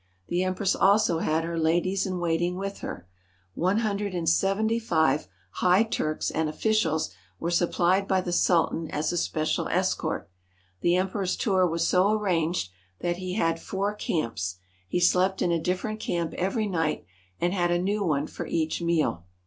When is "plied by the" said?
7.71-8.31